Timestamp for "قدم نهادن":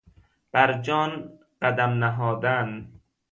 1.61-2.71